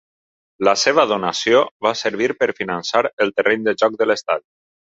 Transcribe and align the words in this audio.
La 0.67 0.71
seva 0.83 1.03
donació 1.11 1.59
va 1.87 1.93
servir 2.01 2.31
per 2.41 2.49
finançar 2.63 3.05
el 3.27 3.35
terreny 3.39 3.69
de 3.71 3.79
joc 3.85 4.03
de 4.03 4.13
l'estadi. 4.13 4.47